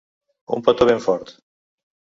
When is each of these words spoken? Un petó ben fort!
Un 0.57 0.65
petó 0.69 0.89
ben 0.93 1.05
fort! 1.07 1.33